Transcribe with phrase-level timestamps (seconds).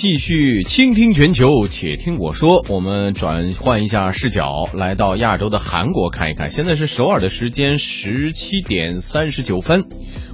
[0.00, 2.64] 继续倾听全球，且听我说。
[2.68, 6.50] 我们转换一下视角，来到亚洲的韩国看一看。
[6.50, 9.86] 现在是首尔的时间十七点三十九分。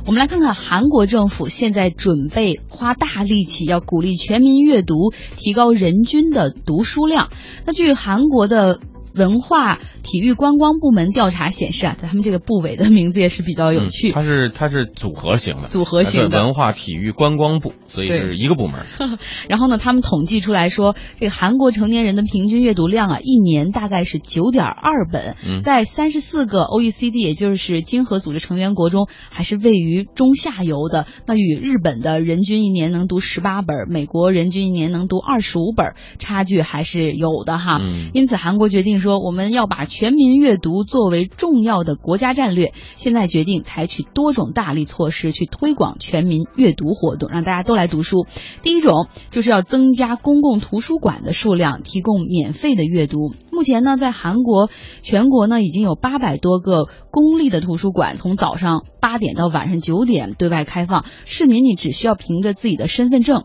[0.04, 7.30] 我们来看看韩国政府现在准备花大力气，要鼓励全民阅读，提高人均的读书量。
[7.64, 8.80] 那据韩国的。
[9.14, 14.10] 文化体育观光部门调查显示啊，他们这个部委的名字也是比较有趣。
[14.10, 18.80] 它是它是组合型的，组合型的文化体育观光部，所以是一个部门。
[19.48, 31.06] 然后呢，他们统计出来说，这个韩国成年人的平均阅读量啊，一年大概是九点二本，在三十四个 OECD 也就是经合组织成员国中，还是位于中下游的。
[31.26, 37.78] 那与日本的人均一年能读十八本，美国人均一年能读二十五本，差距还是有的哈。
[38.12, 39.03] 因此，韩国决定。
[39.04, 48.26] 说我们要把全民阅读作为重要的国家战略，现在决定采取多种大力措施去推广全民阅读活动，让大家都来读书。
[48.62, 53.34] 第一种就是要增加公共图书馆的数量，提供免费的阅读。
[53.52, 54.70] 目前呢，在韩国
[55.02, 63.44] 全国呢已经有八百多个公立的图书馆，从早上八点到晚上九点对外开放，市民你只需要凭着自己的身份证。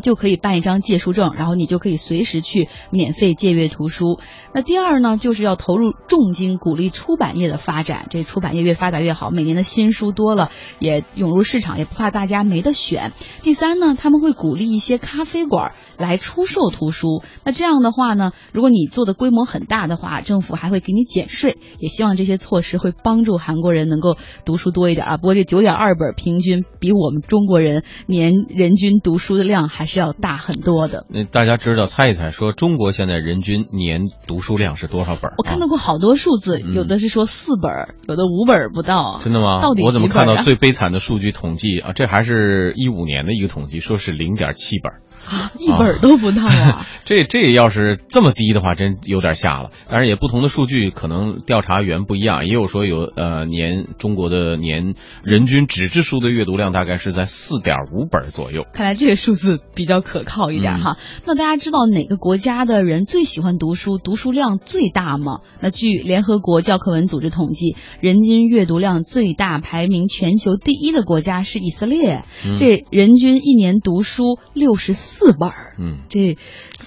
[0.00, 4.20] 就可以办一张借书证，然后你就可以随时去免费借阅图书。
[4.54, 13.12] 那第二呢，就是要投入重金鼓励出版业的发展，这出版业越发达越好，每年的新书多了，也涌入市场，也不怕大家没得选。
[13.42, 15.72] 第三呢，他们会鼓励一些咖啡馆。
[15.98, 25.16] 来出售图书，那这样的话呢，如果你做的规模很大的话，政府还会给你减税，也希望这些措施会帮助韩国人能够读书多一点啊。
[25.16, 31.06] 不过这九点二本平均比我们中国人年人均读书的量还是要大很多的。
[31.08, 35.32] 那大家知道猜一猜，说中国现在人均年读书量是多少本？
[35.38, 39.20] 我看到过好多数字，有的是说四本，有的五本不到。
[39.22, 39.60] 真的吗？
[39.62, 41.92] 到底我怎么看到最悲惨的数据统计啊？
[41.92, 44.92] 这还是一五年的一个统计，说是零点七本。
[45.26, 46.86] 啊， 一本都不到啊！
[47.04, 49.70] 这这要是这么低的话，真有点吓了。
[49.88, 58.64] 当然，也不同的数据可能调查员不一样，也有说有呃年中国的年人均纸质书的阅读量大概是在四点五本左右。
[58.72, 60.96] 看来这个数字比较可靠一点哈。
[61.26, 65.40] 那大家知道哪个国家的人最喜欢读书，读书量最大吗？
[65.60, 72.24] 那据联合国教科文组织统计，人均阅读量最大、排名全球第一的国家是以色列，
[72.58, 75.15] 这人均一年读书六十四。
[75.16, 76.36] 四本儿，嗯，这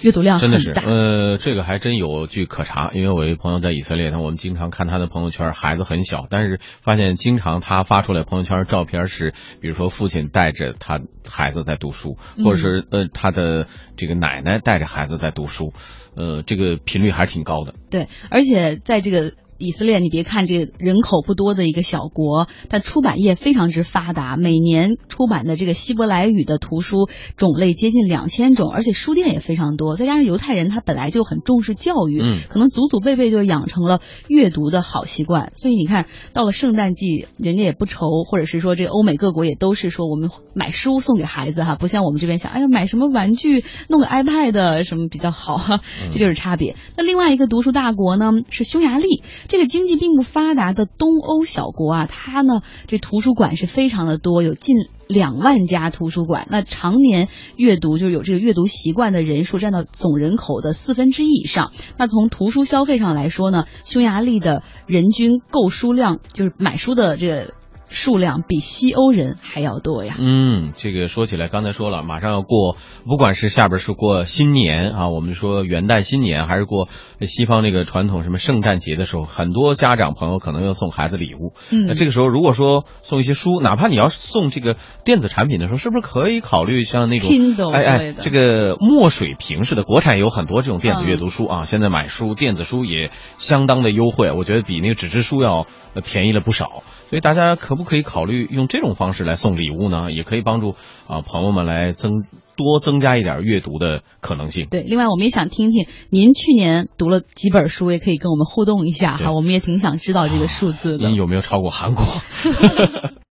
[0.02, 2.92] 阅读量真的是，呃，这个还真有据可查。
[2.94, 15.74] 因为我一朋友在以色列，他我们经常看他的朋友圈，孩子很小，但是发现经常他发出来朋友圈照片是，比如说父亲带着他孩子在读书，或者是呃他的这个奶奶带着孩子在读书，
[16.16, 17.74] 呃，这个频率还是挺高的。
[17.90, 19.34] 对，而且在这个。
[19.60, 29.98] 以色列，你别看这个人口不多的一个小国，但出版业非常之发达，每年出版的这个希伯来语的图书种类接近两千种，而且书店也非常多。
[29.98, 34.00] 再加上犹太人他本来就很重视教育，嗯，可能祖祖辈辈就养成了
[34.30, 35.50] 阅读的好习惯。
[35.54, 45.82] 所以你看到了圣诞季，人家也不愁，或者是说这个欧美各国也都是说我们买书送给孩子哈，不像我们这边想，哎呀买什么玩具，弄个 iPad 什么比较好哈，
[46.14, 46.78] 这就是差别。
[46.96, 49.22] 那另外一个读书大国呢是匈牙利。
[49.50, 54.78] 这个经济并不发达的东欧小国啊，它呢这图书馆是非常的多，有近
[55.08, 56.48] 两万家图书馆。
[56.50, 57.28] 那常年
[57.58, 61.72] 阅读就是有这个阅读习惯的人数占到总人口的四分之一以上。
[61.98, 67.59] 那从图书消费上来说呢，匈牙利的人均购书量就是买书的这个。
[67.90, 70.16] 数量比西欧人还要多呀。
[70.18, 76.88] 嗯，这个说起来，刚才说了，马上要过，不管是下边是过新年啊，我们说元旦新年，还是过
[77.22, 81.54] 西方那个传统什么圣诞节的时候，很多家长朋友可能要送孩子礼物。
[81.72, 89.84] 嗯，那这个时候如果说送一些书，哪怕你要送这个电子产品的时候，是不是可以考虑像那种哎哎这个墨水屏式的？
[89.90, 95.66] 国产有很多这种电子阅读书啊，现在买书电子书也相当的优惠，我觉得比那个纸质书要
[96.06, 96.84] 便宜了不少。
[97.10, 100.12] 所以大家可不可以考虑用这种方式来送礼物呢？
[100.12, 100.76] 也可以帮助
[101.08, 102.24] 啊朋友们来增
[102.56, 104.68] 多增加一点阅读的可能性。
[104.70, 111.08] 对，另外我们也想听听您去年读了几本书，也可以跟我们互动一下哈，我们也挺想知道这个数字的。
[111.08, 112.06] 您有没有超过韩国？